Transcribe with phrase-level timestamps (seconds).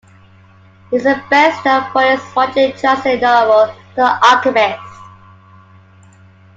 [0.89, 4.81] He is best known for his widely translated novel "The Alchemist".